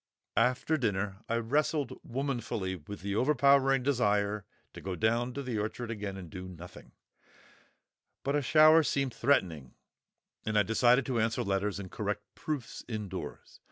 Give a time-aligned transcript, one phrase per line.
[0.35, 6.17] After dinner I wrestled womanfully with the overpowering desire to go down the orchard again
[6.17, 6.93] and do nothing;
[8.23, 9.75] but a shower seemed threatening,
[10.43, 13.59] and I decided to answer letters and correct proofs indoors.